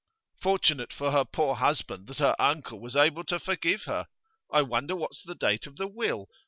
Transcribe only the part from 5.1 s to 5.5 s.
the